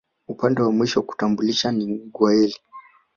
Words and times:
Upande 0.27 0.61
wa 0.61 0.71
mwisho 0.71 0.99
kutambulishwa 1.07 1.71
ni 1.71 1.85
Ngwâeli 1.85 2.57